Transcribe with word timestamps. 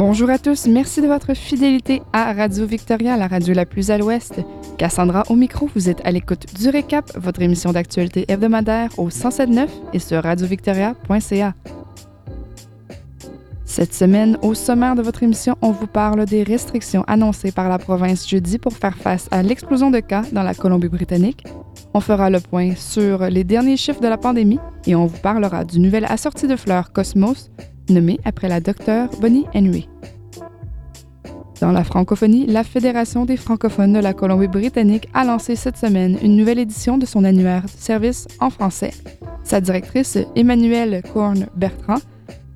Bonjour 0.00 0.30
à 0.30 0.38
tous, 0.38 0.66
merci 0.66 1.02
de 1.02 1.06
votre 1.06 1.34
fidélité 1.34 2.00
à 2.14 2.32
Radio 2.32 2.64
Victoria, 2.64 3.18
la 3.18 3.28
radio 3.28 3.52
la 3.52 3.66
plus 3.66 3.90
à 3.90 3.98
l'ouest. 3.98 4.40
Cassandra 4.78 5.24
au 5.28 5.36
micro, 5.36 5.68
vous 5.76 5.90
êtes 5.90 6.00
à 6.06 6.10
l'écoute 6.10 6.46
du 6.58 6.70
Récap, 6.70 7.12
votre 7.18 7.42
émission 7.42 7.70
d'actualité 7.70 8.24
hebdomadaire 8.26 8.88
au 8.96 9.10
107.9 9.10 9.68
et 9.92 9.98
sur 9.98 10.22
radiovictoria.ca. 10.22 11.52
Cette 13.66 13.92
semaine, 13.92 14.38
au 14.40 14.54
sommaire 14.54 14.94
de 14.94 15.02
votre 15.02 15.22
émission, 15.22 15.58
on 15.60 15.70
vous 15.70 15.86
parle 15.86 16.24
des 16.24 16.44
restrictions 16.44 17.04
annoncées 17.06 17.52
par 17.52 17.68
la 17.68 17.76
province 17.76 18.26
jeudi 18.26 18.56
pour 18.56 18.72
faire 18.72 18.96
face 18.96 19.28
à 19.30 19.42
l'explosion 19.42 19.90
de 19.90 20.00
cas 20.00 20.22
dans 20.32 20.42
la 20.42 20.54
Colombie-Britannique. 20.54 21.44
On 21.92 22.00
fera 22.00 22.30
le 22.30 22.40
point 22.40 22.74
sur 22.74 23.28
les 23.28 23.44
derniers 23.44 23.76
chiffres 23.76 24.00
de 24.00 24.08
la 24.08 24.16
pandémie 24.16 24.60
et 24.86 24.94
on 24.94 25.04
vous 25.04 25.18
parlera 25.18 25.66
du 25.66 25.78
nouvel 25.78 26.06
assorti 26.06 26.46
de 26.46 26.56
fleurs 26.56 26.90
Cosmos, 26.90 27.50
nommé 27.90 28.18
après 28.24 28.48
la 28.48 28.60
docteure 28.60 29.10
Bonnie 29.20 29.46
Henry. 29.54 29.88
Dans 31.60 31.72
la 31.72 31.84
francophonie, 31.84 32.46
la 32.46 32.64
Fédération 32.64 33.26
des 33.26 33.36
francophones 33.36 33.92
de 33.92 33.98
la 33.98 34.14
Colombie-Britannique 34.14 35.08
a 35.12 35.24
lancé 35.24 35.56
cette 35.56 35.76
semaine 35.76 36.16
une 36.22 36.36
nouvelle 36.36 36.58
édition 36.58 36.96
de 36.96 37.04
son 37.04 37.22
annuaire 37.22 37.64
de 37.64 37.68
service 37.68 38.26
en 38.40 38.48
français. 38.48 38.92
Sa 39.44 39.60
directrice, 39.60 40.16
Emmanuelle 40.36 41.02
Korn-Bertrand, 41.12 41.98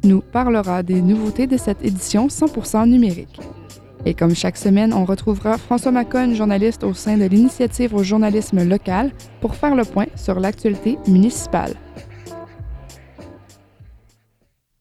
nous 0.05 0.21
parlera 0.21 0.83
des 0.83 1.03
nouveautés 1.03 1.47
de 1.47 1.59
cette 1.59 1.85
édition 1.85 2.29
100% 2.29 2.89
numérique. 2.89 3.41
Et 4.07 4.15
comme 4.15 4.35
chaque 4.35 4.57
semaine, 4.57 4.93
on 4.93 5.05
retrouvera 5.05 5.59
François 5.59 5.93
Macon, 5.93 6.35
journaliste 6.35 6.85
au 6.85 6.95
sein 6.95 7.17
de 7.17 7.25
l'initiative 7.25 7.95
au 7.95 8.03
journalisme 8.03 8.63
local, 8.67 9.13
pour 9.41 9.55
faire 9.55 9.75
le 9.75 9.85
point 9.85 10.07
sur 10.15 10.41
l'actualité 10.41 10.99
municipale. 11.09 11.75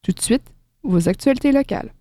Tout 0.03 0.11
de 0.11 0.19
suite, 0.19 0.43
vos 0.83 1.07
actualités 1.07 1.53
locales. 1.53 1.93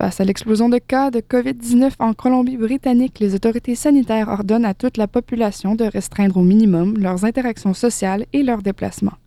Face 0.00 0.20
à 0.20 0.24
l'explosion 0.24 0.68
de 0.68 0.78
cas 0.78 1.10
de 1.10 1.18
COVID-19 1.18 1.94
en 1.98 2.14
Colombie-Britannique, 2.14 3.18
les 3.18 3.34
autorités 3.34 3.74
sanitaires 3.74 4.28
ordonnent 4.28 4.64
à 4.64 4.72
toute 4.72 4.96
la 4.96 5.08
population 5.08 5.74
de 5.74 5.82
restreindre 5.82 6.36
au 6.36 6.42
minimum 6.42 6.96
leurs 6.96 7.24
interactions 7.24 7.74
sociales 7.74 8.24
et 8.32 8.44
leurs 8.44 8.62
déplacements. 8.62 9.18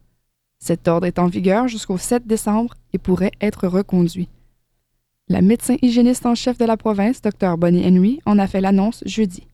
Cet 0.64 0.88
ordre 0.88 1.06
est 1.06 1.20
en 1.20 1.28
vigueur 1.28 1.68
jusqu'au 1.68 1.98
7 1.98 2.26
décembre 2.26 2.76
et 2.94 2.98
pourrait 2.98 3.32
être 3.42 3.68
reconduit. 3.68 4.30
La 5.32 5.42
médecin 5.42 5.78
hygiéniste 5.82 6.26
en 6.26 6.36
chef 6.36 6.58
de 6.58 6.66
la 6.66 6.76
province, 6.76 7.22
Dr 7.22 7.56
Bonnie 7.58 7.88
Henry, 7.88 8.20
en 8.26 8.38
a 8.38 8.48
fait 8.48 8.60
l'annonce 8.60 9.02
jeudi. 9.06 9.48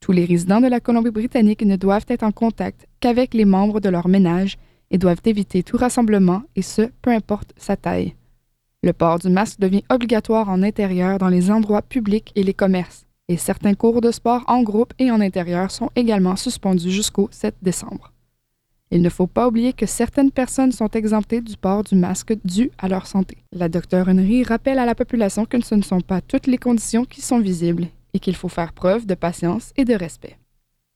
Tous 0.00 0.12
les 0.12 0.26
résidents 0.26 0.60
de 0.60 0.66
la 0.66 0.80
Colombie-Britannique 0.80 1.62
ne 1.62 1.76
doivent 1.76 2.04
être 2.08 2.24
en 2.24 2.30
contact 2.30 2.86
qu'avec 3.00 3.32
les 3.32 3.46
membres 3.46 3.80
de 3.80 3.88
leur 3.88 4.06
ménage 4.06 4.58
et 4.90 4.98
doivent 4.98 5.22
éviter 5.24 5.62
tout 5.62 5.78
rassemblement, 5.78 6.42
et 6.56 6.60
ce, 6.60 6.90
peu 7.00 7.10
importe 7.10 7.54
sa 7.56 7.74
taille. 7.74 8.16
Le 8.82 8.92
port 8.92 9.18
du 9.18 9.30
masque 9.30 9.60
devient 9.60 9.82
obligatoire 9.88 10.50
en 10.50 10.62
intérieur 10.62 11.16
dans 11.16 11.30
les 11.30 11.50
endroits 11.50 11.80
publics 11.80 12.30
et 12.34 12.42
les 12.42 12.52
commerces, 12.52 13.06
et 13.28 13.38
certains 13.38 13.72
cours 13.72 14.02
de 14.02 14.10
sport 14.10 14.44
en 14.46 14.62
groupe 14.62 14.92
et 14.98 15.10
en 15.10 15.22
intérieur 15.22 15.70
sont 15.70 15.88
également 15.96 16.36
suspendus 16.36 16.90
jusqu'au 16.90 17.30
7 17.32 17.54
décembre. 17.62 18.12
Il 18.90 19.02
ne 19.02 19.10
faut 19.10 19.26
pas 19.26 19.46
oublier 19.46 19.74
que 19.74 19.84
certaines 19.84 20.30
personnes 20.30 20.72
sont 20.72 20.88
exemptées 20.88 21.42
du 21.42 21.56
port 21.56 21.84
du 21.84 21.94
masque 21.94 22.34
dû 22.44 22.70
à 22.78 22.88
leur 22.88 23.06
santé. 23.06 23.38
La 23.52 23.68
docteure 23.68 24.08
Henry 24.08 24.44
rappelle 24.44 24.78
à 24.78 24.86
la 24.86 24.94
population 24.94 25.44
que 25.44 25.62
ce 25.62 25.74
ne 25.74 25.82
sont 25.82 26.00
pas 26.00 26.22
toutes 26.22 26.46
les 26.46 26.56
conditions 26.56 27.04
qui 27.04 27.20
sont 27.20 27.38
visibles 27.38 27.88
et 28.14 28.18
qu'il 28.18 28.34
faut 28.34 28.48
faire 28.48 28.72
preuve 28.72 29.06
de 29.06 29.14
patience 29.14 29.72
et 29.76 29.84
de 29.84 29.94
respect. 29.94 30.38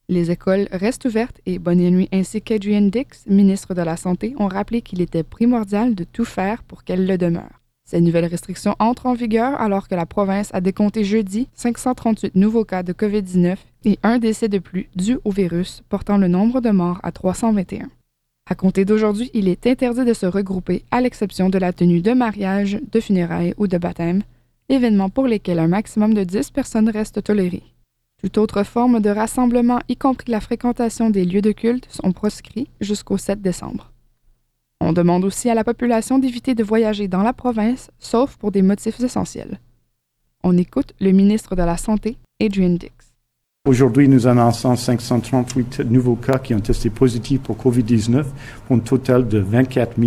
Les 0.09 0.31
écoles 0.31 0.67
restent 0.71 1.05
ouvertes 1.05 1.39
et 1.45 1.59
Bonnie 1.59 1.91
Nuit 1.91 2.09
ainsi 2.11 2.41
qu'Adrian 2.41 2.81
Dix, 2.81 3.25
ministre 3.27 3.73
de 3.73 3.81
la 3.81 3.95
Santé, 3.95 4.33
ont 4.37 4.47
rappelé 4.47 4.81
qu'il 4.81 4.99
était 4.99 5.23
primordial 5.23 5.95
de 5.95 6.03
tout 6.03 6.25
faire 6.25 6.63
pour 6.63 6.83
qu'elles 6.83 7.07
le 7.07 7.17
demeurent. 7.17 7.61
Ces 7.85 8.01
nouvelles 8.01 8.25
restrictions 8.25 8.75
entrent 8.79 9.05
en 9.05 9.13
vigueur 9.13 9.59
alors 9.61 9.87
que 9.87 9.95
la 9.95 10.05
province 10.05 10.49
a 10.53 10.61
décompté 10.61 11.03
jeudi 11.03 11.47
538 11.53 12.35
nouveaux 12.35 12.65
cas 12.65 12.81
de 12.81 12.93
COVID-19 12.93 13.57
et 13.85 13.99
un 14.03 14.17
décès 14.17 14.49
de 14.49 14.59
plus 14.59 14.89
dû 14.95 15.17
au 15.23 15.31
virus, 15.31 15.83
portant 15.89 16.17
le 16.17 16.27
nombre 16.27 16.61
de 16.61 16.69
morts 16.69 16.99
à 17.03 17.11
321. 17.11 17.89
À 18.49 18.55
compter 18.55 18.83
d'aujourd'hui, 18.83 19.31
il 19.33 19.47
est 19.47 19.65
interdit 19.67 20.03
de 20.03 20.13
se 20.13 20.25
regrouper 20.25 20.83
à 20.91 20.99
l'exception 20.99 21.49
de 21.49 21.57
la 21.57 21.71
tenue 21.71 22.01
de 22.01 22.11
mariage, 22.11 22.79
de 22.91 22.99
funérailles 22.99 23.53
ou 23.57 23.67
de 23.67 23.77
baptême, 23.77 24.23
événements 24.69 25.09
pour 25.09 25.27
lesquels 25.27 25.59
un 25.59 25.67
maximum 25.67 26.13
de 26.13 26.23
10 26.23 26.51
personnes 26.51 26.89
restent 26.89 27.23
tolérées. 27.23 27.63
Toute 28.21 28.37
autre 28.37 28.63
forme 28.63 29.01
de 29.01 29.09
rassemblement, 29.09 29.79
y 29.89 29.97
compris 29.97 30.31
la 30.31 30.39
fréquentation 30.39 31.09
des 31.09 31.25
lieux 31.25 31.41
de 31.41 31.51
culte, 31.51 31.87
sont 31.89 32.11
proscrits 32.11 32.69
jusqu'au 32.79 33.17
7 33.17 33.41
décembre. 33.41 33.91
On 34.79 34.91
demande 34.91 35.23
aussi 35.23 35.49
à 35.49 35.55
la 35.55 35.63
population 35.63 36.19
d'éviter 36.19 36.55
de 36.55 36.63
voyager 36.63 37.07
dans 37.07 37.23
la 37.23 37.33
province, 37.33 37.91
sauf 37.99 38.35
pour 38.35 38.51
des 38.51 38.61
motifs 38.61 38.99
essentiels. 38.99 39.59
On 40.43 40.57
écoute 40.57 40.93
le 40.99 41.11
ministre 41.11 41.55
de 41.55 41.63
la 41.63 41.77
Santé, 41.77 42.17
Adrian 42.41 42.71
Dix. 42.75 43.12
Aujourd'hui, 43.65 44.09
nous 44.09 44.27
annonçons 44.27 44.75
538 44.75 45.89
nouveaux 45.89 46.17
cas 46.17 46.37
qui 46.37 46.53
ont 46.53 46.59
testé 46.59 46.89
positifs 46.89 47.39
pour 47.39 47.55
COVID-19 47.55 48.25
pour 48.67 48.75
un 48.75 48.79
total 48.79 49.25
de 49.25 49.39
24 49.39 49.97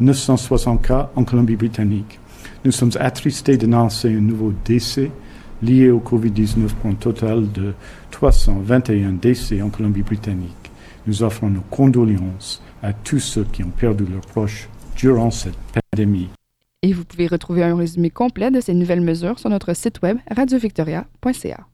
960 0.00 0.82
cas 0.82 1.08
en 1.14 1.22
Colombie-Britannique. 1.22 2.18
Nous 2.64 2.72
sommes 2.72 2.90
attristés 2.98 3.56
d'annoncer 3.56 4.08
un 4.12 4.20
nouveau 4.20 4.52
décès 4.64 5.12
lié 5.62 5.92
au 5.92 6.00
COVID-19 6.00 6.70
pour 6.74 6.90
un 6.90 6.94
total 6.94 7.52
de 7.52 7.72
321 8.10 9.12
décès 9.12 9.62
en 9.62 9.68
Colombie-Britannique. 9.68 10.72
Nous 11.06 11.22
offrons 11.22 11.50
nos 11.50 11.62
condoléances 11.70 12.60
à 12.82 12.92
tous 12.92 13.20
ceux 13.20 13.44
qui 13.44 13.62
ont 13.62 13.70
perdu 13.70 14.06
leurs 14.06 14.26
proches 14.26 14.68
durant 14.96 15.30
cette 15.30 15.54
pandémie. 15.92 16.30
Et 16.82 16.92
vous 16.92 17.04
pouvez 17.04 17.28
retrouver 17.28 17.62
un 17.62 17.76
résumé 17.76 18.10
complet 18.10 18.50
de 18.50 18.60
ces 18.60 18.74
nouvelles 18.74 19.02
mesures 19.02 19.38
sur 19.38 19.50
notre 19.50 19.72
site 19.72 20.02
web 20.02 20.18
radiovictoria.ca. 20.28 21.64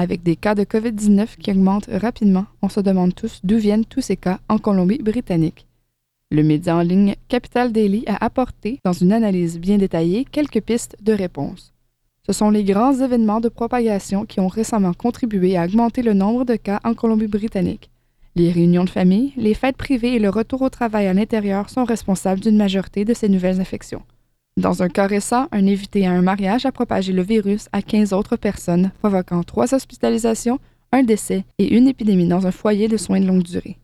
Avec 0.00 0.22
des 0.22 0.34
cas 0.34 0.54
de 0.54 0.64
COVID-19 0.64 1.36
qui 1.36 1.50
augmentent 1.50 1.90
rapidement, 1.92 2.46
on 2.62 2.70
se 2.70 2.80
demande 2.80 3.14
tous 3.14 3.40
d'où 3.44 3.58
viennent 3.58 3.84
tous 3.84 4.00
ces 4.00 4.16
cas 4.16 4.40
en 4.48 4.56
Colombie-Britannique. 4.56 5.66
Le 6.30 6.42
média 6.42 6.74
en 6.74 6.80
ligne 6.80 7.16
Capital 7.28 7.70
Daily 7.70 8.04
a 8.06 8.24
apporté, 8.24 8.80
dans 8.82 8.94
une 8.94 9.12
analyse 9.12 9.58
bien 9.58 9.76
détaillée, 9.76 10.24
quelques 10.24 10.62
pistes 10.62 10.96
de 11.02 11.12
réponse. 11.12 11.74
Ce 12.26 12.32
sont 12.32 12.48
les 12.48 12.64
grands 12.64 12.94
événements 12.94 13.40
de 13.40 13.50
propagation 13.50 14.24
qui 14.24 14.40
ont 14.40 14.48
récemment 14.48 14.94
contribué 14.94 15.58
à 15.58 15.66
augmenter 15.66 16.00
le 16.00 16.14
nombre 16.14 16.46
de 16.46 16.56
cas 16.56 16.80
en 16.82 16.94
Colombie-Britannique. 16.94 17.90
Les 18.36 18.50
réunions 18.50 18.84
de 18.84 18.88
famille, 18.88 19.34
les 19.36 19.52
fêtes 19.52 19.76
privées 19.76 20.14
et 20.14 20.18
le 20.18 20.30
retour 20.30 20.62
au 20.62 20.70
travail 20.70 21.08
à 21.08 21.12
l'intérieur 21.12 21.68
sont 21.68 21.84
responsables 21.84 22.40
d'une 22.40 22.56
majorité 22.56 23.04
de 23.04 23.12
ces 23.12 23.28
nouvelles 23.28 23.60
infections. 23.60 24.00
Dans 24.56 24.82
un 24.82 24.88
cas 24.88 25.06
récent, 25.06 25.46
un 25.52 25.66
invité 25.66 26.06
à 26.06 26.12
un 26.12 26.22
mariage 26.22 26.66
a 26.66 26.72
propagé 26.72 27.12
le 27.12 27.22
virus 27.22 27.68
à 27.72 27.82
15 27.82 28.12
autres 28.12 28.36
personnes, 28.36 28.90
provoquant 28.98 29.42
trois 29.42 29.74
hospitalisations, 29.74 30.58
un 30.92 31.02
décès 31.02 31.44
et 31.58 31.76
une 31.76 31.88
épidémie 31.88 32.28
dans 32.28 32.46
un 32.46 32.50
foyer 32.50 32.88
de 32.88 32.96
soins 32.96 33.20
de 33.20 33.26
longue 33.26 33.44
durée. 33.44 33.78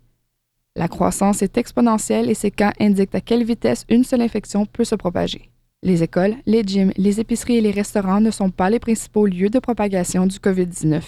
La 0.74 0.88
croissance 0.88 1.40
est 1.40 1.56
exponentielle 1.56 2.28
et 2.28 2.34
ces 2.34 2.50
cas 2.50 2.72
indiquent 2.80 3.14
à 3.14 3.20
quelle 3.20 3.44
vitesse 3.44 3.86
une 3.88 4.04
seule 4.04 4.20
infection 4.20 4.66
peut 4.66 4.84
se 4.84 4.94
propager. 4.94 5.50
Les 5.82 6.02
écoles, 6.02 6.34
les 6.46 6.62
gyms, 6.62 6.92
les 6.96 7.20
épiceries 7.20 7.56
et 7.56 7.60
les 7.60 7.70
restaurants 7.70 8.20
ne 8.20 8.30
sont 8.30 8.50
pas 8.50 8.68
les 8.68 8.80
principaux 8.80 9.26
lieux 9.26 9.48
de 9.48 9.58
propagation 9.58 10.26
du 10.26 10.38
COVID-19. 10.38 11.00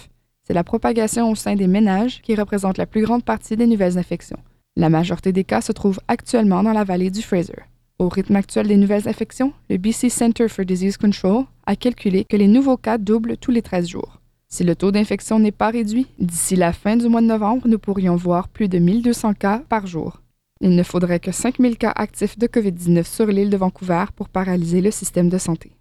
C'est 0.46 0.54
la 0.54 0.64
propagation 0.64 1.30
au 1.30 1.34
sein 1.34 1.56
des 1.56 1.66
ménages 1.66 2.22
qui 2.22 2.34
représente 2.34 2.78
la 2.78 2.86
plus 2.86 3.02
grande 3.02 3.24
partie 3.24 3.56
des 3.56 3.66
nouvelles 3.66 3.98
infections. 3.98 4.38
La 4.76 4.88
majorité 4.88 5.32
des 5.32 5.44
cas 5.44 5.60
se 5.60 5.72
trouvent 5.72 6.00
actuellement 6.08 6.62
dans 6.62 6.72
la 6.72 6.84
vallée 6.84 7.10
du 7.10 7.20
Fraser. 7.20 7.64
Au 8.00 8.08
rythme 8.08 8.36
actuel 8.36 8.68
des 8.68 8.76
nouvelles 8.76 9.08
infections, 9.08 9.52
le 9.68 9.76
BC 9.76 10.08
Center 10.08 10.46
for 10.46 10.64
Disease 10.64 10.96
Control 10.96 11.46
a 11.66 11.74
calculé 11.74 12.24
que 12.24 12.36
les 12.36 12.46
nouveaux 12.46 12.76
cas 12.76 12.96
doublent 12.96 13.36
tous 13.36 13.50
les 13.50 13.60
13 13.60 13.88
jours. 13.88 14.20
Si 14.48 14.62
le 14.62 14.76
taux 14.76 14.92
d'infection 14.92 15.40
n'est 15.40 15.50
pas 15.50 15.70
réduit, 15.70 16.06
d'ici 16.20 16.54
la 16.54 16.72
fin 16.72 16.96
du 16.96 17.08
mois 17.08 17.22
de 17.22 17.26
novembre, 17.26 17.66
nous 17.66 17.80
pourrions 17.80 18.14
voir 18.14 18.46
plus 18.46 18.68
de 18.68 18.78
1200 18.78 19.34
cas 19.34 19.62
par 19.68 19.88
jour. 19.88 20.22
Il 20.60 20.76
ne 20.76 20.82
faudrait 20.84 21.18
que 21.18 21.32
5000 21.32 21.76
cas 21.76 21.92
actifs 21.96 22.38
de 22.38 22.46
COVID-19 22.46 23.04
sur 23.04 23.26
l'île 23.26 23.50
de 23.50 23.56
Vancouver 23.56 24.04
pour 24.14 24.28
paralyser 24.28 24.80
le 24.80 24.92
système 24.92 25.28
de 25.28 25.38
santé. 25.38 25.72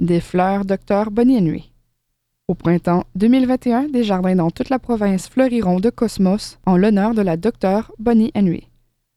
Des 0.00 0.20
fleurs 0.20 0.64
Dr 0.64 1.12
Bonnie 1.12 1.38
Henry. 1.38 1.72
Au 2.48 2.54
printemps 2.54 3.02
2021, 3.16 3.88
des 3.88 4.04
jardins 4.04 4.36
dans 4.36 4.52
toute 4.52 4.68
la 4.68 4.78
province 4.78 5.28
fleuriront 5.28 5.80
de 5.80 5.90
cosmos 5.90 6.60
en 6.64 6.76
l'honneur 6.76 7.12
de 7.12 7.20
la 7.20 7.36
Dr 7.36 7.90
Bonnie 7.98 8.30
Henry. 8.36 8.68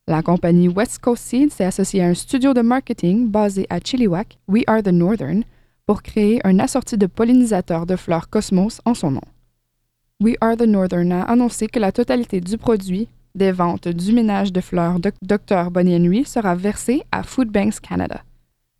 La 0.08 0.24
compagnie 0.24 0.68
West 0.68 0.98
Coast 0.98 1.26
Seed 1.26 1.52
s'est 1.52 1.66
associée 1.66 2.02
à 2.02 2.08
un 2.08 2.16
studio 2.16 2.56
de 2.56 2.62
marketing 2.62 3.30
basé 3.30 3.68
à 3.70 3.78
Chilliwack, 3.80 4.40
We 4.48 4.64
Are 4.66 4.82
the 4.82 4.88
Northern, 4.88 5.44
pour 5.86 6.02
créer 6.02 6.42
un 6.44 6.58
assorti 6.58 6.98
de 6.98 7.06
pollinisateurs 7.06 7.86
de 7.86 7.96
fleurs 7.96 8.32
cosmos 8.32 8.82
en 8.86 8.96
son 8.96 9.12
nom. 9.12 9.28
We 10.20 10.34
Are 10.42 10.58
the 10.58 10.66
Northern 10.66 11.12
a 11.12 11.22
annoncé 11.26 11.68
que 11.68 11.78
la 11.78 11.92
totalité 11.92 12.42
du 12.42 12.58
produit 12.58 13.10
des 13.36 13.52
ventes 13.52 13.90
du 13.90 14.12
ménage 14.12 14.52
de 14.52 14.60
fleurs 14.60 15.00
de 15.00 15.12
Dr 15.22 15.70
Bonnie 15.70 15.96
Henry 15.96 16.26
sera 16.26 16.56
versée 16.56 17.04
à 17.12 17.22
Food 17.22 17.50
Banks 17.50 17.80
Canada. 17.80 18.24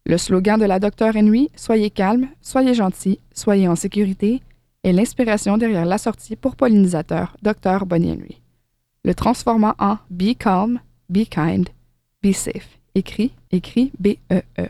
Le 0.10 0.18
slogan 0.18 0.60
de 0.60 0.66
la 0.66 0.80
Dr 0.80 1.16
Henry, 1.16 1.52
Soyez 1.56 1.92
calme, 1.92 2.30
soyez 2.42 2.74
gentil, 2.74 3.20
soyez 3.32 3.68
en 3.68 3.76
sécurité, 3.76 4.42
est 4.84 4.92
l'inspiration 4.92 5.56
derrière 5.56 5.86
la 5.86 6.00
sortie 6.00 6.36
pour 6.36 6.56
pollinisateur 6.56 7.38
Dr 7.44 7.86
Bonnie 7.86 8.14
Henry, 8.14 8.42
le 9.06 9.14
transformant 9.14 9.76
en 9.78 10.00
Be 10.10 10.36
Calm, 10.36 10.80
Be 11.10 11.26
Kind, 11.30 11.70
Be 12.24 12.32
Safe, 12.32 12.80
écrit, 12.96 13.34
écrit 13.52 13.92
B-E-E. 14.00 14.42
-E. 14.58 14.70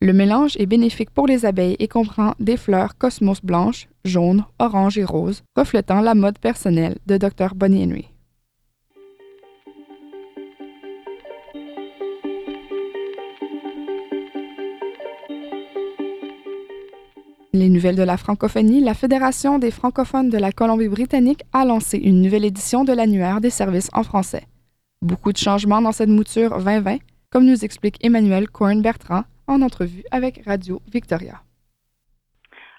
Le 0.00 0.12
mélange 0.12 0.56
est 0.56 0.66
bénéfique 0.66 1.10
pour 1.10 1.28
les 1.28 1.46
abeilles 1.46 1.76
et 1.78 1.86
comprend 1.86 2.34
des 2.40 2.56
fleurs 2.56 2.98
cosmos 2.98 3.44
blanches, 3.44 3.88
jaunes, 4.04 4.44
oranges 4.58 4.98
et 4.98 5.04
roses, 5.04 5.44
reflétant 5.54 6.00
la 6.00 6.16
mode 6.16 6.40
personnelle 6.40 6.98
de 7.06 7.18
Dr 7.18 7.54
Bonnie 7.54 7.84
Henry. 7.84 8.08
Les 17.52 17.68
nouvelles 17.68 17.96
de 17.96 18.04
la 18.04 18.16
francophonie, 18.16 18.80
la 18.80 18.94
Fédération 18.94 19.58
des 19.58 19.72
francophones 19.72 20.30
de 20.30 20.38
la 20.38 20.52
Colombie-Britannique 20.52 21.42
a 21.52 21.64
lancé 21.64 21.98
une 21.98 22.22
nouvelle 22.22 22.44
édition 22.44 22.84
de 22.84 22.92
l'annuaire 22.92 23.40
des 23.40 23.50
services 23.50 23.90
en 23.92 24.04
français. 24.04 24.42
Beaucoup 25.02 25.32
de 25.32 25.36
changements 25.36 25.82
dans 25.82 25.90
cette 25.90 26.10
mouture 26.10 26.50
2020, 26.58 26.98
comme 27.32 27.44
nous 27.44 27.64
explique 27.64 27.96
Emmanuel 28.04 28.48
Cohen-Bertrand 28.48 29.24
en 29.48 29.62
entrevue 29.62 30.04
avec 30.12 30.44
Radio 30.46 30.78
Victoria. 30.92 31.40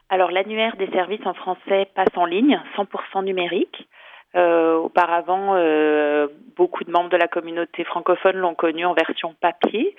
Alors 0.07 0.31
l'annuaire 0.31 0.77
des 0.77 0.89
services 0.91 1.25
en 1.25 1.33
français 1.33 1.89
passe 1.93 2.15
en 2.15 2.25
ligne, 2.25 2.57
100% 2.77 3.25
numérique. 3.25 3.89
Euh, 4.37 4.75
auparavant, 4.75 5.55
euh, 5.55 6.29
beaucoup 6.55 6.85
de 6.85 6.91
membres 6.91 7.09
de 7.09 7.17
la 7.17 7.27
communauté 7.27 7.83
francophone 7.83 8.37
l'ont 8.37 8.55
connu 8.55 8.85
en 8.85 8.93
version 8.93 9.35
papier. 9.41 9.97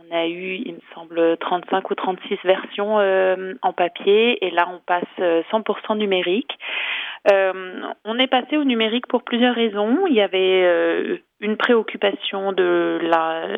On 0.00 0.14
a 0.14 0.26
eu, 0.26 0.54
il 0.64 0.74
me 0.74 0.80
semble, 0.94 1.36
35 1.38 1.90
ou 1.90 1.94
36 1.94 2.38
versions 2.44 2.98
euh, 2.98 3.54
en 3.62 3.72
papier 3.72 4.44
et 4.44 4.50
là 4.50 4.68
on 4.72 4.78
passe 4.78 5.04
100% 5.18 5.96
numérique. 5.96 6.58
Euh, 7.32 7.82
on 8.04 8.18
est 8.18 8.28
passé 8.28 8.56
au 8.56 8.64
numérique 8.64 9.06
pour 9.06 9.22
plusieurs 9.22 9.54
raisons. 9.54 10.06
Il 10.06 10.14
y 10.14 10.20
avait 10.20 10.62
euh, 10.64 11.18
une 11.40 11.56
préoccupation 11.56 12.52
de 12.52 13.00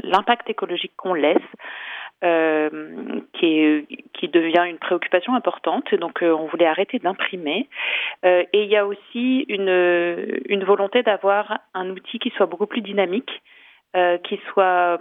l'impact 0.05 0.49
écologique 0.49 0.93
qu'on 0.97 1.15
laisse. 1.15 1.39
Euh, 2.23 2.69
qui, 3.33 4.29
devient 4.29 4.69
une 4.69 4.79
préoccupation 4.79 5.35
importante. 5.35 5.95
Donc, 5.95 6.23
euh, 6.23 6.33
on 6.33 6.47
voulait 6.47 6.67
arrêter 6.67 6.99
d'imprimer. 6.99 7.67
Euh, 8.27 8.45
et 8.53 8.65
il 8.65 8.69
y 8.69 8.77
a 8.77 8.87
aussi 8.87 9.47
une 9.49 10.65
volonté 10.65 11.03
d'avoir 11.03 11.61
un 11.73 11.89
outil 11.89 12.19
qui 12.19 12.31
soit 12.37 12.45
beaucoup 12.45 12.67
plus 12.67 12.83
dynamique, 12.83 13.43
euh, 13.97 14.19
qui 14.19 14.39
soit 14.53 14.99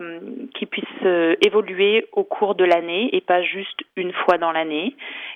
qui 0.56 0.66
puisse 0.66 0.84
euh, 1.04 1.36
évoluer 1.46 2.08
au 2.14 2.24
cours 2.24 2.56
de 2.56 2.64
l'année 2.64 3.16
et 3.16 3.22
pas 3.22 3.44
juste 3.44 3.80
une 3.96 4.14
fois 4.14 4.38
dans 4.38 4.52
l'année, 4.52 4.96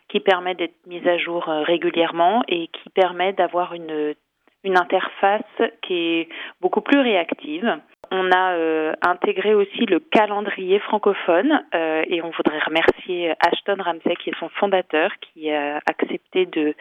qui 0.10 0.20
permet 0.20 0.56
d'être 0.56 0.76
mise 0.88 1.08
à 1.08 1.18
jour 1.18 1.48
euh, 1.50 1.62
régulièrement 1.62 2.44
et 2.48 2.68
qui 2.68 2.90
permet 2.90 3.34
d'avoir 3.34 3.74
une 3.74 4.16
une 4.64 4.78
interface 4.78 5.42
qui 5.82 5.94
est 5.94 6.30
beaucoup 6.62 6.82
plus 6.82 7.00
réactive. 7.00 7.80
On 8.12 8.32
a 8.32 8.54
euh, 8.54 8.94
intégré 9.02 9.54
aussi 9.54 9.86
le 9.86 10.00
calendrier 10.00 10.80
francophone 10.80 11.64
euh, 11.74 12.04
et 12.08 12.22
on 12.22 12.30
voudrait 12.30 12.60
remercier 12.60 13.34
Ashton 13.40 13.78
Ramsey 13.80 14.16
qui 14.24 14.30
est 14.30 14.40
son 14.40 14.50
fondateur 14.50 15.12
qui 15.22 15.52
a 15.52 15.80
accepté 15.86 16.46
de 16.46 16.76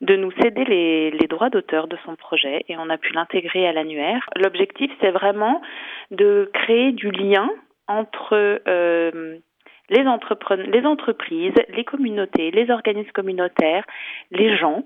de 0.00 0.16
nous 0.16 0.30
céder 0.42 0.64
les, 0.64 1.26
droits 1.28 1.50
d'auteur 1.50 1.88
de 1.88 1.96
son 2.04 2.16
projet 2.16 2.64
et 2.68 2.76
on 2.76 2.90
a 2.90 2.98
pu 2.98 3.12
l'intégrer 3.12 3.66
à 3.66 3.72
l'annuaire. 3.72 4.28
L'objectif 4.36 4.90
c'est 5.00 5.10
vraiment 5.10 5.62
de 6.10 6.50
créer 6.52 6.92
du 6.92 7.10
lien 7.10 7.50
entre 7.88 8.60
euh, 8.68 9.38
les, 9.88 10.06
entreprises, 10.06 11.54
les 11.68 11.84
communautés, 11.84 12.50
les 12.50 12.70
organismes 12.70 13.12
communautaires, 13.12 13.84
les 14.30 14.56
gens, 14.56 14.84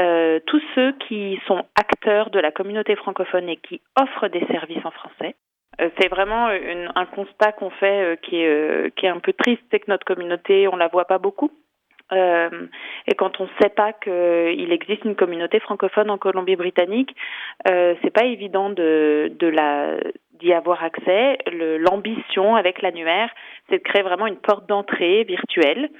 euh, 0.00 0.40
tous 0.46 0.62
ceux 0.74 0.92
qui 1.08 1.40
sont 1.46 1.64
acteurs 1.74 2.30
de 2.30 2.38
la 2.38 2.50
communauté 2.50 2.96
francophone 2.96 3.48
et 3.48 3.56
qui 3.56 3.80
offrent 4.00 4.28
des 4.28 4.44
services 4.46 4.84
en 4.84 4.90
français. 4.90 5.34
Euh, 5.80 5.90
c'est 5.98 6.08
vraiment 6.08 6.48
un 6.48 7.06
constat 7.06 7.52
qu'on 7.52 7.70
fait 7.70 8.18
qui, 8.22 8.36
est, 8.36 8.94
qui 8.96 9.06
est 9.06 9.10
un 9.10 9.20
peu 9.20 9.32
triste, 9.32 9.62
c'est 9.70 9.80
que 9.80 9.90
notre 9.90 10.06
communauté, 10.06 10.68
on 10.68 10.76
la 10.76 10.88
voit 10.88 11.06
pas 11.06 11.18
beaucoup. 11.18 11.50
Euh, 12.12 12.66
et 13.06 13.14
quand 13.14 13.40
on 13.40 13.44
ne 13.44 13.48
sait 13.60 13.68
pas 13.68 13.92
qu'il 13.92 14.72
existe 14.72 15.04
une 15.04 15.16
communauté 15.16 15.60
francophone 15.60 16.10
en 16.10 16.18
Colombie-Britannique, 16.18 17.14
euh, 17.68 17.94
c'est 18.02 18.12
pas 18.12 18.24
évident 18.24 18.70
de, 18.70 19.32
de 19.38 19.46
la 19.48 19.96
d'y 20.40 20.52
avoir 20.52 20.82
accès. 20.82 21.38
L'ambition 21.50 22.56
avec 22.56 22.82
l'annuaire, 22.82 23.30
c'est 23.68 23.78
de 23.78 23.82
créer 23.82 24.02
vraiment 24.02 24.26
une 24.26 24.36
porte 24.36 24.68
d'entrée 24.68 25.24
virtuelle 25.24 25.90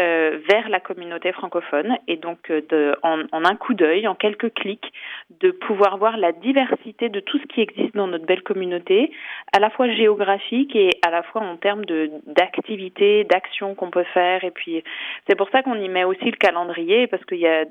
euh, 0.00 0.38
vers 0.50 0.68
la 0.68 0.80
communauté 0.80 1.30
francophone 1.32 1.96
et 2.08 2.16
donc 2.16 2.50
euh, 2.50 2.94
en, 3.02 3.22
en 3.30 3.44
un 3.44 3.54
coup 3.54 3.74
d'œil, 3.74 4.08
en 4.08 4.14
quelques 4.14 4.52
clics, 4.52 4.92
de 5.40 5.52
pouvoir 5.52 5.98
voir 5.98 6.16
la 6.16 6.32
diversité 6.32 7.08
de 7.08 7.20
tout 7.20 7.38
ce 7.38 7.46
qui 7.46 7.60
existe 7.60 7.94
dans 7.94 8.08
notre 8.08 8.26
belle 8.26 8.42
communauté, 8.42 9.12
à 9.52 9.60
la 9.60 9.70
fois 9.70 9.88
géographique 9.88 10.74
et 10.74 10.90
à 11.06 11.10
la 11.10 11.22
fois 11.22 11.42
en 11.42 11.56
termes 11.56 11.84
de 11.84 12.10
d'activités, 12.26 13.24
d'actions 13.24 13.76
qu'on 13.76 13.90
peut 13.90 14.06
faire. 14.14 14.42
Et 14.42 14.50
puis 14.50 14.82
c'est 15.28 15.36
pour 15.36 15.48
ça 15.50 15.62
qu'on 15.62 15.80
y 15.80 15.88
met 15.88 16.04
aussi 16.04 16.24
le 16.24 16.36
calendrier 16.36 17.06
parce 17.06 17.24
qu'il 17.24 17.38
y 17.38 17.46
a 17.46 17.64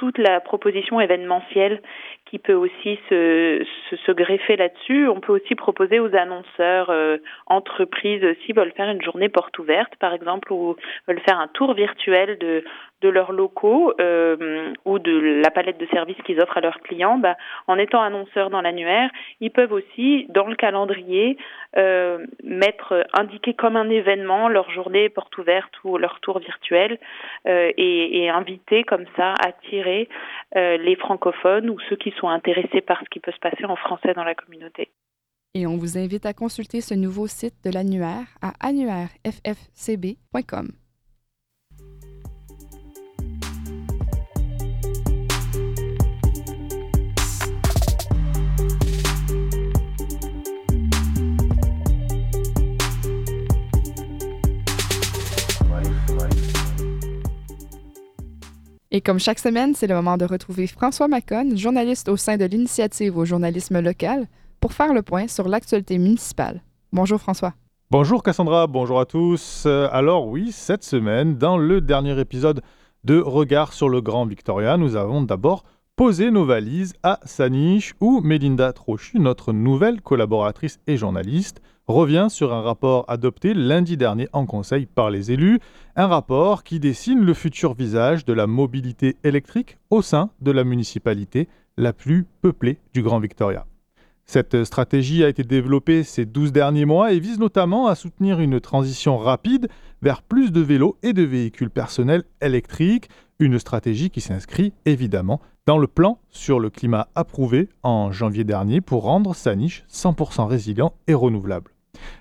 toute 0.00 0.16
la 0.16 0.40
proposition 0.40 0.98
événementielle 0.98 1.82
qui 2.24 2.38
peut 2.38 2.54
aussi 2.54 2.98
se, 3.10 3.62
se, 4.06 4.12
greffer 4.12 4.56
là-dessus. 4.56 5.06
On 5.08 5.20
peut 5.20 5.34
aussi 5.34 5.54
proposer 5.54 6.00
aux 6.00 6.14
annonceurs, 6.16 6.88
euh, 6.88 7.18
entreprises, 7.44 8.24
s'ils 8.40 8.54
veulent 8.54 8.72
faire 8.72 8.88
une 8.88 9.02
journée 9.02 9.28
porte 9.28 9.58
ouverte, 9.58 9.94
par 9.96 10.14
exemple, 10.14 10.54
ou 10.54 10.74
veulent 11.06 11.20
faire 11.20 11.38
un 11.38 11.48
tour 11.48 11.74
virtuel 11.74 12.38
de, 12.38 12.64
de 13.00 13.08
leurs 13.08 13.32
locaux 13.32 13.92
euh, 14.00 14.72
ou 14.84 14.98
de 14.98 15.40
la 15.42 15.50
palette 15.50 15.78
de 15.78 15.86
services 15.86 16.20
qu'ils 16.24 16.40
offrent 16.40 16.58
à 16.58 16.60
leurs 16.60 16.80
clients, 16.80 17.18
bah, 17.18 17.36
en 17.66 17.78
étant 17.78 18.02
annonceurs 18.02 18.50
dans 18.50 18.60
l'annuaire, 18.60 19.10
ils 19.40 19.50
peuvent 19.50 19.72
aussi, 19.72 20.26
dans 20.28 20.46
le 20.46 20.56
calendrier, 20.56 21.36
euh, 21.76 22.26
mettre, 22.42 23.06
indiquer 23.16 23.54
comme 23.54 23.76
un 23.76 23.88
événement 23.88 24.48
leur 24.48 24.68
journée 24.70 25.08
porte 25.08 25.38
ouverte 25.38 25.72
ou 25.84 25.96
leur 25.98 26.18
tour 26.20 26.40
virtuel 26.40 26.98
euh, 27.46 27.70
et, 27.76 28.24
et, 28.24 28.28
inviter 28.28 28.82
comme 28.84 29.04
ça, 29.16 29.34
attirer 29.34 30.08
euh, 30.56 30.76
les 30.78 30.96
francophones 30.96 31.70
ou 31.70 31.78
ceux 31.88 31.94
qui 31.96 32.12
sont 32.18 32.28
intéressés 32.28 32.80
par 32.80 32.98
ce 33.00 33.06
qui 33.10 33.20
peut 33.20 33.32
se 33.32 33.38
passer 33.38 33.64
en 33.64 33.76
français 33.76 34.14
dans 34.14 34.24
la 34.24 34.34
communauté. 34.34 34.88
Et 35.54 35.66
on 35.66 35.76
vous 35.76 35.98
invite 35.98 36.26
à 36.26 36.32
consulter 36.32 36.80
ce 36.80 36.94
nouveau 36.94 37.26
site 37.26 37.56
de 37.64 37.72
l'annuaire 37.72 38.26
à 38.40 38.52
annuaireffcb.com. 38.60 40.79
Et 58.92 59.00
comme 59.00 59.20
chaque 59.20 59.38
semaine, 59.38 59.76
c'est 59.76 59.86
le 59.86 59.94
moment 59.94 60.16
de 60.16 60.24
retrouver 60.24 60.66
François 60.66 61.06
Macon, 61.06 61.56
journaliste 61.56 62.08
au 62.08 62.16
sein 62.16 62.36
de 62.36 62.44
l'initiative 62.44 63.16
au 63.16 63.24
journalisme 63.24 63.78
local, 63.78 64.26
pour 64.58 64.72
faire 64.72 64.92
le 64.92 65.02
point 65.02 65.28
sur 65.28 65.46
l'actualité 65.46 65.96
municipale. 65.96 66.60
Bonjour 66.92 67.20
François. 67.20 67.54
Bonjour 67.92 68.24
Cassandra, 68.24 68.66
bonjour 68.66 68.98
à 68.98 69.06
tous. 69.06 69.64
Alors 69.66 70.26
oui, 70.26 70.50
cette 70.50 70.82
semaine, 70.82 71.38
dans 71.38 71.56
le 71.56 71.80
dernier 71.80 72.18
épisode 72.18 72.62
de 73.04 73.20
Regard 73.20 73.74
sur 73.74 73.88
le 73.88 74.00
Grand 74.00 74.26
Victoria, 74.26 74.76
nous 74.76 74.96
avons 74.96 75.22
d'abord 75.22 75.62
posé 75.94 76.32
nos 76.32 76.44
valises 76.44 76.94
à 77.04 77.20
Saniche 77.24 77.94
où 78.00 78.20
Mélinda 78.22 78.72
Trochu, 78.72 79.20
notre 79.20 79.52
nouvelle 79.52 80.00
collaboratrice 80.00 80.80
et 80.88 80.96
journaliste, 80.96 81.62
revient 81.90 82.28
sur 82.30 82.52
un 82.52 82.62
rapport 82.62 83.04
adopté 83.08 83.54
lundi 83.54 83.96
dernier 83.96 84.28
en 84.32 84.46
Conseil 84.46 84.86
par 84.86 85.10
les 85.10 85.32
élus, 85.32 85.60
un 85.96 86.06
rapport 86.06 86.62
qui 86.62 86.80
dessine 86.80 87.20
le 87.20 87.34
futur 87.34 87.74
visage 87.74 88.24
de 88.24 88.32
la 88.32 88.46
mobilité 88.46 89.16
électrique 89.24 89.78
au 89.90 90.02
sein 90.02 90.30
de 90.40 90.50
la 90.50 90.64
municipalité 90.64 91.48
la 91.76 91.92
plus 91.92 92.26
peuplée 92.42 92.78
du 92.94 93.02
Grand 93.02 93.20
Victoria. 93.20 93.66
Cette 94.24 94.62
stratégie 94.62 95.24
a 95.24 95.28
été 95.28 95.42
développée 95.42 96.04
ces 96.04 96.24
12 96.24 96.52
derniers 96.52 96.84
mois 96.84 97.12
et 97.12 97.18
vise 97.18 97.40
notamment 97.40 97.88
à 97.88 97.96
soutenir 97.96 98.38
une 98.38 98.60
transition 98.60 99.18
rapide 99.18 99.68
vers 100.02 100.22
plus 100.22 100.52
de 100.52 100.60
vélos 100.60 100.96
et 101.02 101.12
de 101.12 101.22
véhicules 101.22 101.70
personnels 101.70 102.22
électriques, 102.40 103.08
une 103.40 103.58
stratégie 103.58 104.10
qui 104.10 104.20
s'inscrit 104.20 104.72
évidemment 104.84 105.40
dans 105.66 105.78
le 105.78 105.88
plan 105.88 106.20
sur 106.28 106.60
le 106.60 106.70
climat 106.70 107.08
approuvé 107.14 107.68
en 107.82 108.12
janvier 108.12 108.44
dernier 108.44 108.80
pour 108.80 109.02
rendre 109.02 109.34
sa 109.34 109.56
niche 109.56 109.84
100% 109.90 110.46
résilient 110.46 110.92
et 111.08 111.14
renouvelable. 111.14 111.72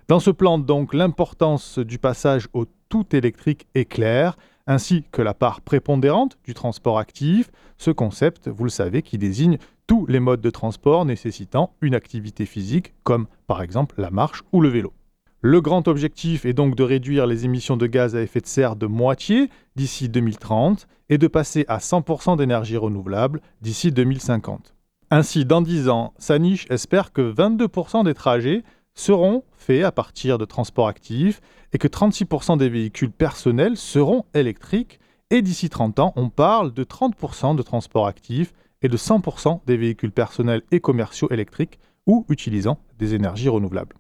Dans 0.08 0.20
ce 0.20 0.32
plan, 0.32 0.58
donc, 0.58 0.94
l'importance 0.94 1.80
du 1.80 1.98
passage 1.98 2.48
au 2.54 2.66
tout 2.90 3.06
électrique 3.16 3.68
est 3.76 3.86
claire. 3.86 4.38
ainsi 4.68 5.04
que 5.12 5.24
la 5.24 5.34
part 5.34 5.62
prépondérante 5.62 6.38
du 6.44 6.54
transport 6.54 7.00
actif, 7.00 7.50
ce 7.80 7.90
concept, 7.90 8.48
vous 8.48 8.66
le 8.66 8.70
savez, 8.70 9.02
qui 9.02 9.18
désigne 9.18 9.58
tous 9.88 10.06
les 10.06 10.20
modes 10.20 10.42
de 10.42 10.50
transport 10.52 11.06
nécessitant 11.06 11.74
une 11.82 11.96
activité 11.96 12.46
physique, 12.46 12.94
comme 13.04 13.26
par 13.48 13.64
exemple 13.64 13.96
la 13.98 14.12
marche 14.12 14.44
ou 14.52 14.62
le 14.62 14.70
vélo. 14.70 14.94
Le 15.42 15.62
grand 15.62 15.88
objectif 15.88 16.46
est 16.46 16.54
donc 16.54 16.76
de 16.76 16.84
réduire 16.84 17.26
les 17.26 17.46
émissions 17.46 17.78
de 17.78 17.88
gaz 17.88 18.16
à 18.16 18.22
effet 18.22 18.42
de 18.42 18.46
serre 18.46 18.76
de 18.76 18.86
moitié 18.86 19.50
d'ici 19.76 20.10
2030 20.10 20.86
et 21.10 21.18
de 21.18 21.28
passer 21.28 21.66
à 21.70 21.78
100% 21.78 22.38
d'énergie 22.38 22.78
renouvelable 22.78 23.42
d'ici 23.62 23.92
2050. 23.92 24.76
Ainsi, 25.12 25.46
dans 25.46 25.62
10 25.62 25.90
ans, 25.90 26.14
Sanish 26.20 26.68
espère 26.70 27.12
que 27.12 27.34
22% 27.34 28.04
des 28.04 28.14
trajets 28.14 28.64
seront 29.00 29.44
faits 29.54 29.84
à 29.84 29.92
partir 29.92 30.38
de 30.38 30.46
transports 30.46 30.88
actifs 30.88 31.42
et 31.74 31.78
que 31.78 31.88
36% 31.88 32.58
des 32.58 32.70
véhicules 32.70 33.12
personnels 33.12 33.78
seront 33.78 34.26
électriques. 34.34 35.00
Et 35.32 35.42
d'ici 35.42 35.70
30 35.70 36.00
ans, 36.00 36.14
on 36.16 36.30
parle 36.30 36.74
de 36.74 36.84
30% 36.84 37.56
de 37.56 37.62
transports 37.62 38.08
actifs 38.08 38.54
et 38.82 38.90
de 38.90 38.98
100% 38.98 39.62
des 39.66 39.78
véhicules 39.78 40.12
personnels 40.12 40.64
et 40.72 40.80
commerciaux 40.80 41.30
électriques 41.32 41.80
ou 42.08 42.26
utilisant 42.30 42.80
des 42.98 43.14
énergies 43.14 43.50
renouvelables. 43.50 43.96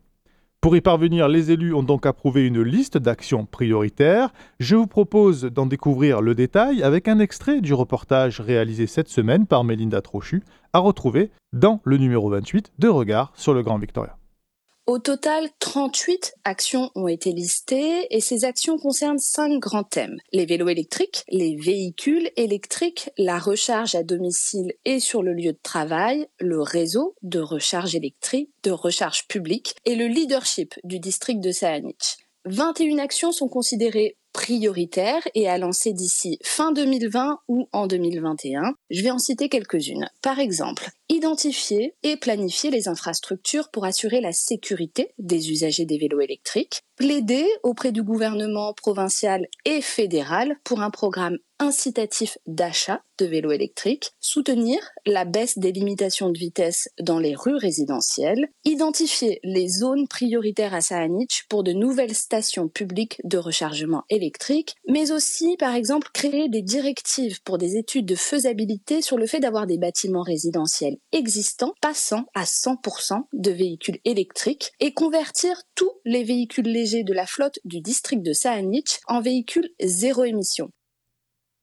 Pour 0.62 0.75
y 0.75 0.82
parvenir, 0.82 1.29
les 1.29 1.51
élus 1.51 1.74
ont 1.74 1.84
donc 1.84 2.06
approuvé 2.06 2.46
une 2.46 2.62
liste 2.62 2.98
d'actions 2.98 3.46
prioritaires. 3.46 4.34
Je 4.60 4.75
vous 4.75 4.88
propose 4.88 5.44
d'en 5.44 5.65
découvrir 5.65 6.22
le 6.22 6.36
détail 6.36 6.84
avec 6.84 7.08
un 7.08 7.20
extrait 7.20 7.62
du 7.62 7.74
reportage 7.74 8.41
réalisé 8.41 8.86
cette 8.86 9.08
semaine 9.08 9.48
par 9.48 9.63
Mélinda 9.63 10.01
Trochu, 10.01 10.44
à 10.74 10.79
retrouver 10.79 11.32
dans 11.53 11.79
le 11.86 11.96
numéro 11.96 12.29
28 12.29 12.74
de 12.77 12.89
Regard 12.89 13.32
sur 13.36 13.53
le 13.53 13.63
Grand 13.63 13.77
Victoria. 13.77 14.19
Au 14.89 14.98
total, 14.98 15.50
38 15.60 16.34
actions 16.46 16.89
ont 16.96 17.08
été 17.08 17.31
listées 17.31 18.08
et 18.10 18.19
ces 18.22 18.43
actions 18.43 18.79
concernent 18.79 19.19
cinq 19.19 19.60
grands 19.60 19.84
thèmes. 19.84 20.17
Les 20.31 20.48
vélos 20.48 20.67
électriques, 20.67 21.25
les 21.29 21.55
véhicules 21.58 22.31
électriques, 22.38 23.12
la 23.15 23.38
recharge 23.38 23.93
à 23.93 24.01
domicile 24.01 24.74
et 24.86 25.00
sur 25.00 25.22
le 25.22 25.34
lieu 25.34 25.51
de 25.51 25.60
travail, 25.62 26.25
le 26.39 26.60
réseau 26.60 27.13
de 27.22 27.39
recharge 27.39 27.93
électrique, 27.93 28.50
de 28.63 28.72
recharge 28.72 29.27
publique 29.27 29.75
et 29.86 29.93
le 29.93 30.08
leadership 30.08 30.74
du 30.84 30.98
district 30.98 31.39
de 31.39 31.51
Saanich. 31.51 32.17
21 32.46 32.98
actions 32.98 33.31
sont 33.31 33.48
considérées 33.48 34.17
prioritaires 34.34 35.27
et 35.36 35.48
à 35.48 35.60
lancer 35.60 35.93
d'ici 35.93 36.39
fin 36.43 36.72
2020 36.72 37.38
ou 37.48 37.69
en 37.74 37.86
2021. 37.86 38.74
Je 38.89 39.03
vais 39.03 39.12
en 39.12 39.19
citer 39.19 39.50
quelques-unes. 39.50 40.10
Par 40.24 40.39
exemple, 40.39 40.89
identifier 41.10 41.96
et 42.04 42.18
planifier 42.18 42.70
les 42.70 42.88
infrastructures 42.88 43.70
pour 43.72 43.86
assurer 43.86 44.22
la 44.22 44.32
sécurité 44.32 45.10
des 45.18 45.51
usagers 45.51 45.86
des 45.86 45.98
vélos 45.98 46.22
électriques, 46.22 46.84
plaider 46.96 47.46
auprès 47.63 47.92
du 47.92 48.04
gouvernement 48.04 48.74
provincial 48.74 49.48
et 49.66 49.82
fédéral 49.82 50.58
pour 50.63 50.82
un 50.82 50.92
programme 50.92 51.38
incitatif 51.60 52.38
d'achat 52.48 53.01
de 53.18 53.25
vélos 53.25 53.51
électriques, 53.51 54.12
soutenir 54.22 54.80
la 55.06 55.25
baisse 55.25 55.58
des 55.58 55.74
limitations 55.74 56.30
de 56.30 56.38
vitesse 56.38 56.89
dans 57.01 57.20
les 57.20 57.36
rues 57.36 57.58
résidentielles, 57.58 58.48
identifier 58.63 59.39
les 59.44 59.68
zones 59.68 60.08
prioritaires 60.08 60.74
à 60.74 60.82
Saanich 60.82 61.46
pour 61.50 61.63
de 61.63 61.74
nouvelles 61.74 62.16
stations 62.16 62.70
publiques 62.70 63.20
de 63.25 63.38
rechargement 63.38 64.04
électrique, 64.10 64.75
mais 64.88 65.12
aussi 65.12 65.58
par 65.58 65.75
exemple 65.75 66.10
créer 66.13 66.48
des 66.48 66.62
directives 66.62 67.42
pour 67.44 67.58
des 67.58 67.75
études 67.75 68.06
de 68.06 68.16
faisabilité 68.16 69.01
sur 69.01 69.18
le 69.18 69.28
fait 69.28 69.42
d'avoir 69.42 69.68
des 69.68 69.78
bâtiments 69.78 70.24
résidentiels 70.24 70.99
existants 71.12 71.74
passant 71.82 72.25
à 72.34 72.44
100% 72.44 73.24
de 73.34 73.51
véhicules 73.51 74.00
électriques 74.06 74.72
et 74.79 74.94
convertir 74.94 75.56
tous 75.75 75.91
les 76.06 76.24
véhicules 76.24 76.68
légers 76.68 77.03
de 77.03 77.13
la 77.13 77.25
flotte 77.25 77.60
du 77.65 77.82
district 77.82 78.24
de 78.24 78.34
Saanich 78.34 79.00
en 79.08 79.22
véhicules 79.22 79.70
zéro 79.82 80.24
émission. 80.24 80.70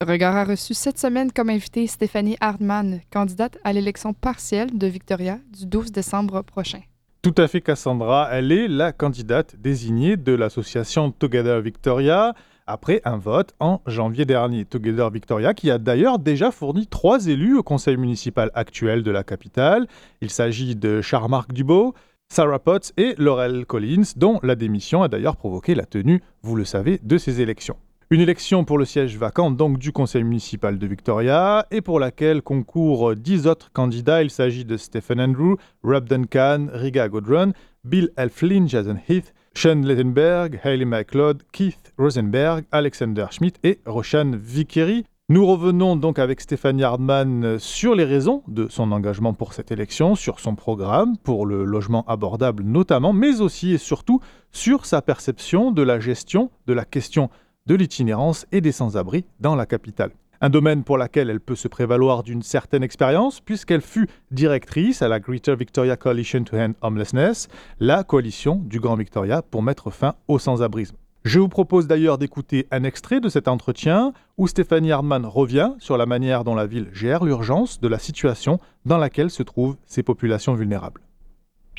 Regard 0.04 0.36
a 0.36 0.44
reçu 0.44 0.74
cette 0.74 0.98
semaine 0.98 1.32
comme 1.32 1.48
invité 1.48 1.86
Stéphanie 1.86 2.36
Hardman, 2.40 3.00
candidate 3.10 3.56
à 3.64 3.72
l'élection 3.72 4.12
partielle 4.12 4.76
de 4.76 4.86
Victoria 4.86 5.38
du 5.50 5.64
12 5.64 5.90
décembre 5.90 6.42
prochain. 6.42 6.82
Tout 7.22 7.34
à 7.38 7.48
fait, 7.48 7.60
Cassandra. 7.60 8.28
Elle 8.30 8.52
est 8.52 8.68
la 8.68 8.92
candidate 8.92 9.56
désignée 9.56 10.16
de 10.16 10.32
l'association 10.32 11.10
Together 11.10 11.60
Victoria 11.60 12.34
après 12.66 13.00
un 13.04 13.16
vote 13.16 13.54
en 13.60 13.80
janvier 13.86 14.24
dernier. 14.24 14.64
Together 14.64 15.10
Victoria 15.10 15.54
qui 15.54 15.70
a 15.70 15.78
d'ailleurs 15.78 16.18
déjà 16.18 16.50
fourni 16.50 16.86
trois 16.86 17.26
élus 17.26 17.56
au 17.56 17.62
conseil 17.62 17.96
municipal 17.96 18.50
actuel 18.54 19.02
de 19.02 19.10
la 19.10 19.24
capitale. 19.24 19.86
Il 20.20 20.30
s'agit 20.30 20.76
de 20.76 21.00
Charles-Marc 21.00 21.52
Dubo, 21.52 21.94
Sarah 22.28 22.58
Potts 22.58 22.92
et 22.96 23.14
Laurel 23.18 23.66
Collins, 23.66 24.12
dont 24.16 24.40
la 24.42 24.56
démission 24.56 25.02
a 25.02 25.08
d'ailleurs 25.08 25.36
provoqué 25.36 25.74
la 25.74 25.86
tenue, 25.86 26.22
vous 26.42 26.56
le 26.56 26.64
savez, 26.64 26.98
de 27.02 27.18
ces 27.18 27.40
élections. 27.40 27.76
Une 28.08 28.20
élection 28.20 28.64
pour 28.64 28.78
le 28.78 28.84
siège 28.84 29.18
vacant 29.18 29.50
donc 29.50 29.78
du 29.78 29.90
conseil 29.90 30.22
municipal 30.22 30.78
de 30.78 30.86
Victoria 30.86 31.66
et 31.72 31.80
pour 31.80 31.98
laquelle 31.98 32.40
concourent 32.40 33.16
dix 33.16 33.48
autres 33.48 33.72
candidats. 33.72 34.22
Il 34.22 34.30
s'agit 34.30 34.64
de 34.64 34.76
Stephen 34.76 35.20
Andrew, 35.20 35.56
Rob 35.82 36.08
Duncan, 36.08 36.68
Riga 36.72 37.08
Godron, 37.08 37.52
Bill 37.82 38.10
Elflin, 38.16 38.68
Jason 38.68 38.96
Heath, 39.08 39.34
Sean 39.54 39.82
Lettenberg, 39.82 40.60
Hayley 40.62 40.84
McLeod, 40.84 41.42
Keith 41.50 41.92
Rosenberg, 41.98 42.64
Alexander 42.70 43.26
Schmidt 43.32 43.58
et 43.64 43.80
Roshan 43.86 44.34
Vickery. 44.36 45.04
Nous 45.28 45.44
revenons 45.44 45.96
donc 45.96 46.20
avec 46.20 46.40
Stéphanie 46.40 46.84
Hardman 46.84 47.58
sur 47.58 47.96
les 47.96 48.04
raisons 48.04 48.44
de 48.46 48.68
son 48.68 48.92
engagement 48.92 49.34
pour 49.34 49.52
cette 49.52 49.72
élection, 49.72 50.14
sur 50.14 50.38
son 50.38 50.54
programme 50.54 51.16
pour 51.24 51.44
le 51.44 51.64
logement 51.64 52.04
abordable 52.06 52.62
notamment, 52.62 53.12
mais 53.12 53.40
aussi 53.40 53.72
et 53.72 53.78
surtout 53.78 54.20
sur 54.52 54.86
sa 54.86 55.02
perception 55.02 55.72
de 55.72 55.82
la 55.82 55.98
gestion 55.98 56.52
de 56.68 56.72
la 56.72 56.84
question 56.84 57.30
de 57.66 57.74
l'itinérance 57.74 58.46
et 58.52 58.60
des 58.60 58.72
sans-abri 58.72 59.24
dans 59.40 59.56
la 59.56 59.66
capitale. 59.66 60.12
Un 60.40 60.50
domaine 60.50 60.84
pour 60.84 60.98
lequel 60.98 61.30
elle 61.30 61.40
peut 61.40 61.54
se 61.54 61.68
prévaloir 61.68 62.22
d'une 62.22 62.42
certaine 62.42 62.82
expérience, 62.82 63.40
puisqu'elle 63.40 63.80
fut 63.80 64.08
directrice 64.30 65.00
à 65.00 65.08
la 65.08 65.18
Greater 65.18 65.56
Victoria 65.56 65.96
Coalition 65.96 66.44
to 66.44 66.56
End 66.56 66.72
Homelessness, 66.82 67.48
la 67.80 68.04
coalition 68.04 68.56
du 68.56 68.78
Grand 68.78 68.96
Victoria 68.96 69.40
pour 69.40 69.62
mettre 69.62 69.90
fin 69.90 70.14
au 70.28 70.38
sans-abrisme. 70.38 70.96
Je 71.24 71.40
vous 71.40 71.48
propose 71.48 71.88
d'ailleurs 71.88 72.18
d'écouter 72.18 72.68
un 72.70 72.84
extrait 72.84 73.18
de 73.20 73.28
cet 73.28 73.48
entretien 73.48 74.12
où 74.36 74.46
Stéphanie 74.46 74.92
Hardman 74.92 75.26
revient 75.26 75.72
sur 75.78 75.96
la 75.96 76.06
manière 76.06 76.44
dont 76.44 76.54
la 76.54 76.66
ville 76.66 76.88
gère 76.92 77.24
l'urgence 77.24 77.80
de 77.80 77.88
la 77.88 77.98
situation 77.98 78.60
dans 78.84 78.98
laquelle 78.98 79.30
se 79.30 79.42
trouvent 79.42 79.76
ces 79.86 80.04
populations 80.04 80.54
vulnérables. 80.54 81.00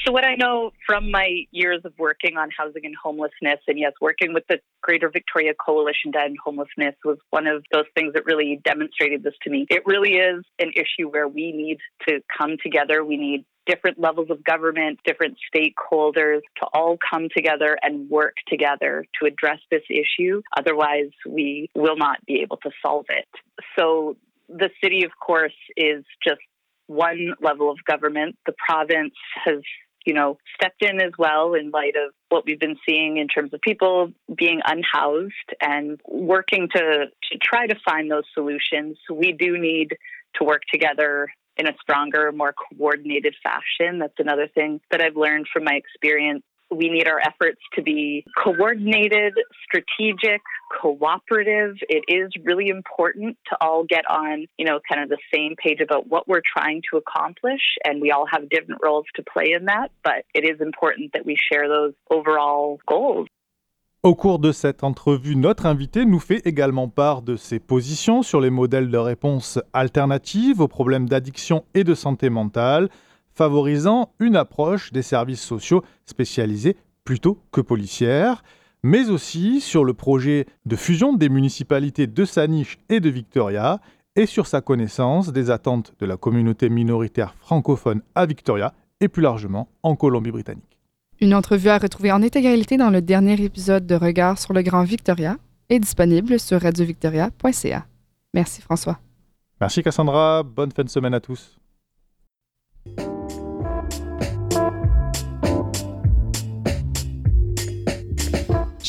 So, 0.05 0.11
what 0.11 0.25
I 0.25 0.35
know 0.35 0.71
from 0.85 1.09
my 1.09 1.45
years 1.51 1.81
of 1.83 1.93
working 1.97 2.37
on 2.37 2.49
housing 2.55 2.85
and 2.85 2.95
homelessness, 2.95 3.59
and 3.67 3.79
yes, 3.79 3.93
working 3.99 4.33
with 4.33 4.43
the 4.47 4.59
Greater 4.81 5.09
Victoria 5.09 5.53
Coalition 5.53 6.11
to 6.13 6.19
End 6.19 6.37
Homelessness 6.43 6.95
was 7.03 7.17
one 7.31 7.47
of 7.47 7.63
those 7.73 7.85
things 7.95 8.13
that 8.13 8.25
really 8.25 8.61
demonstrated 8.63 9.23
this 9.23 9.33
to 9.43 9.49
me. 9.49 9.65
It 9.69 9.83
really 9.85 10.13
is 10.13 10.43
an 10.59 10.71
issue 10.75 11.09
where 11.09 11.27
we 11.27 11.51
need 11.51 11.77
to 12.07 12.21
come 12.37 12.57
together. 12.61 13.03
We 13.03 13.17
need 13.17 13.45
different 13.65 13.99
levels 13.99 14.29
of 14.29 14.43
government, 14.43 14.99
different 15.03 15.37
stakeholders 15.53 16.41
to 16.61 16.67
all 16.73 16.97
come 16.97 17.27
together 17.35 17.77
and 17.81 18.09
work 18.09 18.35
together 18.47 19.03
to 19.19 19.27
address 19.27 19.59
this 19.71 19.83
issue. 19.89 20.41
Otherwise, 20.55 21.09
we 21.27 21.69
will 21.75 21.97
not 21.97 22.23
be 22.25 22.41
able 22.41 22.57
to 22.57 22.69
solve 22.85 23.05
it. 23.09 23.27
So, 23.77 24.15
the 24.47 24.69
city, 24.81 25.03
of 25.03 25.11
course, 25.19 25.55
is 25.75 26.05
just 26.23 26.39
one 26.85 27.33
level 27.41 27.69
of 27.69 27.77
government. 27.85 28.37
The 28.45 28.53
province 28.65 29.13
has 29.43 29.59
you 30.07 30.13
know, 30.13 30.37
stepped 30.55 30.81
in 30.81 31.01
as 31.01 31.11
well 31.19 31.53
in 31.53 31.69
light 31.69 31.95
of 31.97 32.13
what 32.29 32.45
we've 32.45 32.59
been 32.59 32.77
seeing 32.87 33.17
in 33.17 33.27
terms 33.27 33.53
of 33.53 33.59
people 33.59 34.13
being 34.37 34.61
unhoused 34.65 35.33
and 35.59 35.99
working 36.07 36.69
to, 36.73 36.79
to 36.79 37.37
try 37.43 37.67
to 37.67 37.75
find 37.83 38.09
those 38.09 38.23
solutions. 38.33 38.97
We 39.13 39.33
do 39.33 39.57
need 39.59 39.97
to 40.35 40.45
work 40.45 40.61
together 40.71 41.27
in 41.57 41.67
a 41.67 41.73
stronger, 41.81 42.31
more 42.31 42.53
coordinated 42.53 43.35
fashion. 43.43 43.99
That's 43.99 44.17
another 44.17 44.47
thing 44.47 44.79
that 44.91 45.01
I've 45.01 45.17
learned 45.17 45.47
from 45.51 45.65
my 45.65 45.73
experience 45.73 46.43
we 46.69 46.89
need 46.89 47.07
our 47.07 47.19
efforts 47.19 47.61
to 47.75 47.81
be 47.81 48.25
coordinated, 48.37 49.33
strategic, 49.63 50.41
cooperative. 50.81 51.75
It 51.89 52.03
is 52.07 52.31
really 52.43 52.69
important 52.69 53.37
to 53.49 53.57
all 53.61 53.83
get 53.83 54.05
on, 54.09 54.47
you 54.57 54.65
know, 54.65 54.79
kind 54.89 55.01
of 55.01 55.09
the 55.09 55.17
same 55.33 55.55
page 55.55 55.79
about 55.81 56.07
what 56.07 56.27
we're 56.27 56.41
trying 56.41 56.81
to 56.91 56.97
accomplish. 56.97 57.61
And 57.85 58.01
we 58.01 58.11
all 58.11 58.25
have 58.31 58.49
different 58.49 58.81
roles 58.83 59.05
to 59.15 59.23
play 59.23 59.53
in 59.57 59.65
that, 59.65 59.91
but 60.03 60.25
it 60.33 60.43
is 60.43 60.59
important 60.61 61.13
that 61.13 61.25
we 61.25 61.37
share 61.51 61.67
those 61.67 61.93
overall 62.09 62.79
goals. 62.87 63.27
Au 64.03 64.13
cours 64.13 64.39
de 64.39 64.51
cette 64.51 64.83
entrevue, 64.83 65.35
notre 65.35 65.65
invité 65.65 66.05
nous 66.05 66.19
fait 66.19 66.45
également 66.45 66.87
part 66.87 67.23
de 67.23 67.35
ses 67.35 67.59
positions 67.59 68.21
sur 68.21 68.39
les 68.39 68.51
modèles 68.51 68.91
de 68.91 68.97
réponse 68.97 69.59
alternatives 69.73 70.61
aux 70.61 70.67
problèmes 70.67 71.09
d'addiction 71.09 71.65
et 71.73 71.83
de 71.83 71.95
santé 71.95 72.29
mentale, 72.29 72.89
favorisant 73.37 74.09
une 74.19 74.35
approche 74.35 74.91
des 74.91 75.03
services 75.03 75.41
sociaux 75.41 75.83
spécialisés 76.05 76.75
plutôt 77.03 77.39
que 77.51 77.61
policière, 77.61 78.43
mais 78.83 79.09
aussi 79.09 79.61
sur 79.61 79.85
le 79.85 79.93
projet 79.93 80.47
de 80.65 80.75
fusion 80.75 81.13
des 81.13 81.29
municipalités 81.29 82.07
de 82.07 82.25
Saniche 82.25 82.79
et 82.89 82.99
de 82.99 83.09
Victoria, 83.09 83.79
et 84.15 84.25
sur 84.25 84.47
sa 84.47 84.61
connaissance 84.61 85.31
des 85.31 85.51
attentes 85.51 85.93
de 85.99 86.07
la 86.07 86.17
communauté 86.17 86.69
minoritaire 86.69 87.35
francophone 87.35 88.01
à 88.15 88.25
Victoria 88.25 88.73
et 88.99 89.07
plus 89.07 89.21
largement 89.21 89.69
en 89.83 89.95
Colombie-Britannique. 89.95 90.79
Une 91.21 91.35
entrevue 91.35 91.69
à 91.69 91.77
retrouver 91.77 92.11
en 92.11 92.23
intégralité 92.23 92.77
dans 92.77 92.89
le 92.89 93.03
dernier 93.03 93.39
épisode 93.41 93.85
de 93.85 93.93
Regard 93.93 94.39
sur 94.39 94.53
le 94.53 94.63
Grand 94.63 94.83
Victoria. 94.83 95.37
est 95.69 95.79
disponible 95.79 96.39
sur 96.39 96.61
radiovictoria.ca. 96.61 97.85
Merci 98.33 98.61
François. 98.61 98.99
Merci 99.61 99.83
Cassandra, 99.83 100.43
bonne 100.43 100.71
fin 100.71 100.83
de 100.83 100.89
semaine 100.89 101.13
à 101.13 101.19
tous. 101.19 101.59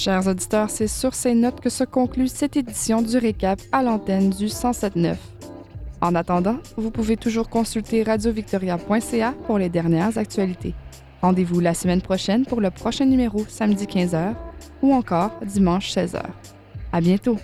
Chers 0.09 0.27
auditeurs, 0.27 0.71
c'est 0.71 0.89
sur 0.89 1.13
ces 1.13 1.35
notes 1.35 1.61
que 1.61 1.69
se 1.69 1.85
conclut 1.85 2.29
cette 2.29 2.57
édition 2.57 3.03
du 3.03 3.19
récap 3.19 3.61
à 3.73 3.83
l'antenne 3.83 4.31
du 4.31 4.47
107.9. 4.47 5.17
En 6.01 6.15
attendant, 6.15 6.57
vous 6.79 6.91
pouvez 6.91 7.19
toujours 7.19 7.51
consulter 7.51 8.05
radiovictoria.ca 8.05 9.35
pour 9.47 9.59
les 9.59 9.69
dernières 9.69 10.17
actualités. 10.17 10.75
Rendez-vous 11.21 11.61
la 11.61 11.75
semaine 11.75 12.01
prochaine 12.01 12.47
pour 12.47 12.63
le 12.63 12.71
prochain 12.71 13.05
numéro 13.05 13.45
samedi 13.49 13.85
15h 13.85 14.33
ou 14.81 14.95
encore 14.95 15.33
dimanche 15.45 15.93
16h. 15.95 16.23
À 16.91 17.03
bientôt! 17.03 17.37